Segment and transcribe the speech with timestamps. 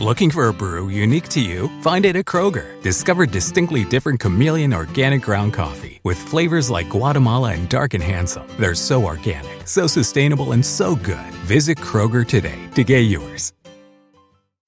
[0.00, 1.68] Looking for a brew unique to you?
[1.82, 2.80] Find it at Kroger.
[2.80, 8.46] Discover distinctly different chameleon organic ground coffee with flavors like Guatemala and Dark and Handsome.
[8.58, 11.34] They're so organic, so sustainable, and so good.
[11.44, 13.52] Visit Kroger today to get yours.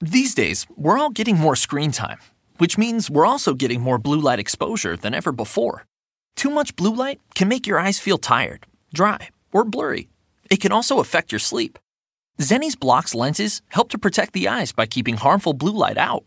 [0.03, 2.19] These days, we're all getting more screen time,
[2.59, 5.87] which means we're also getting more blue light exposure than ever before.
[6.37, 10.11] Too much blue light can make your eyes feel tired, dry, or blurry.
[10.51, 11.79] It can also affect your sleep.
[12.43, 16.25] Zenni's blocks lenses help to protect the eyes by keeping harmful blue light out.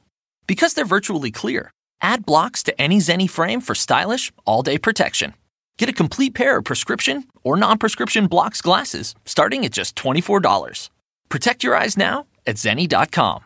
[0.47, 5.33] Because they're virtually clear, add blocks to any Zenni frame for stylish, all day protection.
[5.78, 10.89] Get a complete pair of prescription or non prescription blocks glasses starting at just $24.
[11.29, 13.43] Protect your eyes now at Zenni.com.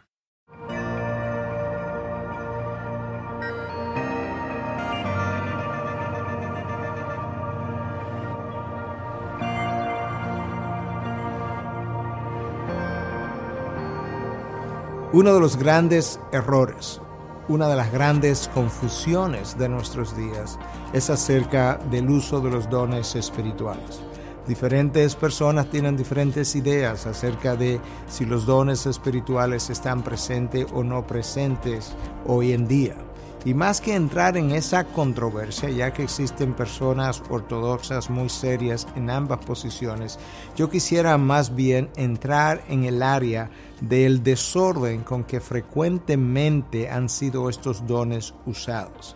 [15.11, 17.01] Uno de los grandes errores,
[17.47, 20.59] una de las grandes confusiones de nuestros días
[20.93, 24.01] es acerca del uso de los dones espirituales.
[24.47, 31.07] Diferentes personas tienen diferentes ideas acerca de si los dones espirituales están presentes o no
[31.07, 31.95] presentes
[32.27, 33.08] hoy en día.
[33.45, 39.09] Y más que entrar en esa controversia, ya que existen personas ortodoxas muy serias en
[39.09, 40.19] ambas posiciones,
[40.57, 47.49] yo quisiera más bien entrar en el área del desorden con que frecuentemente han sido
[47.49, 49.15] estos dones usados.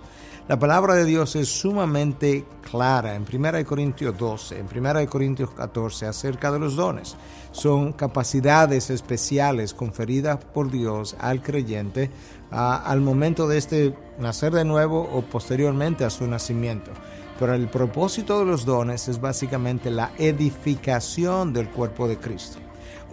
[0.50, 6.06] La palabra de Dios es sumamente clara en 1 Corintios 12, en 1 Corintios 14
[6.06, 7.16] acerca de los dones.
[7.54, 12.12] Son capacidades especiales conferidas por Dios al creyente
[12.52, 16.92] al momento de este nacer de nuevo o posteriormente a su nacimiento.
[17.40, 22.63] Pero el propósito de los dones es básicamente la edificación del cuerpo de Cristo.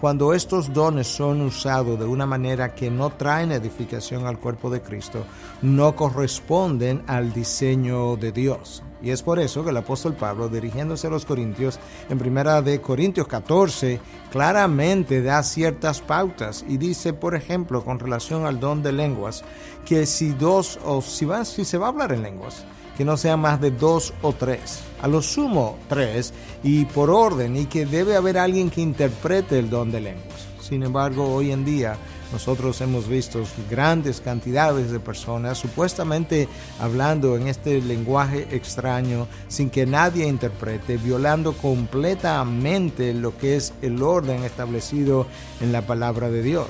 [0.01, 4.81] Cuando estos dones son usados de una manera que no traen edificación al cuerpo de
[4.81, 5.27] Cristo,
[5.61, 8.83] no corresponden al diseño de Dios.
[9.03, 11.79] Y es por eso que el apóstol Pablo, dirigiéndose a los corintios,
[12.09, 14.01] en primera de Corintios 14,
[14.33, 19.45] claramente da ciertas pautas y dice, por ejemplo, con relación al don de lenguas,
[19.85, 22.65] que si dos o si, va, si se va a hablar en lenguas,
[23.01, 27.57] que no sean más de dos o tres, a lo sumo tres, y por orden,
[27.57, 30.47] y que debe haber alguien que interprete el don de lenguas.
[30.61, 31.97] Sin embargo, hoy en día
[32.31, 36.47] nosotros hemos visto grandes cantidades de personas supuestamente
[36.79, 44.03] hablando en este lenguaje extraño sin que nadie interprete, violando completamente lo que es el
[44.03, 45.27] orden establecido
[45.63, 46.69] en la palabra de Dios.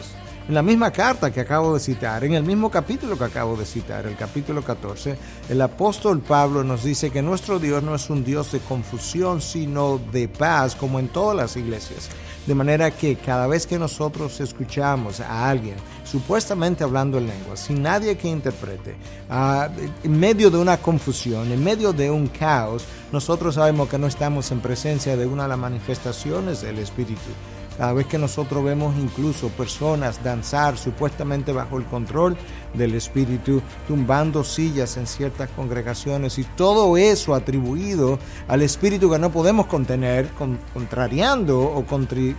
[0.51, 3.65] En la misma carta que acabo de citar, en el mismo capítulo que acabo de
[3.65, 5.17] citar, el capítulo 14,
[5.49, 10.01] el apóstol Pablo nos dice que nuestro Dios no es un Dios de confusión, sino
[10.11, 12.09] de paz, como en todas las iglesias.
[12.49, 17.81] De manera que cada vez que nosotros escuchamos a alguien supuestamente hablando en lengua, sin
[17.81, 18.97] nadie que interprete,
[19.31, 19.69] ah,
[20.03, 24.51] en medio de una confusión, en medio de un caos, nosotros sabemos que no estamos
[24.51, 27.31] en presencia de una de las manifestaciones del Espíritu
[27.81, 32.37] cada vez que nosotros vemos incluso personas danzar supuestamente bajo el control
[32.75, 39.33] del Espíritu, tumbando sillas en ciertas congregaciones y todo eso atribuido al Espíritu que no
[39.33, 40.29] podemos contener,
[40.75, 41.87] contrariando o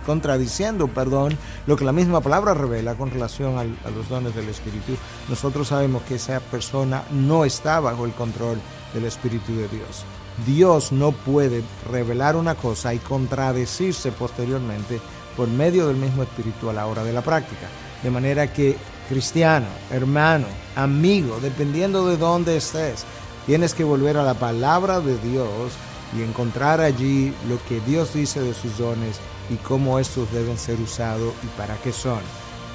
[0.06, 1.36] contradiciendo, perdón,
[1.66, 4.92] lo que la misma palabra revela con relación a los dones del Espíritu,
[5.28, 8.58] nosotros sabemos que esa persona no está bajo el control
[8.94, 10.04] del Espíritu de Dios.
[10.46, 15.00] Dios no puede revelar una cosa y contradecirse posteriormente
[15.36, 17.66] por medio del mismo Espíritu a la hora de la práctica.
[18.02, 18.76] De manera que,
[19.08, 23.04] cristiano, hermano, amigo, dependiendo de dónde estés,
[23.46, 25.72] tienes que volver a la palabra de Dios
[26.16, 29.18] y encontrar allí lo que Dios dice de sus dones
[29.50, 32.20] y cómo estos deben ser usados y para qué son.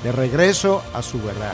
[0.04, 1.54] De regreso a su verdad.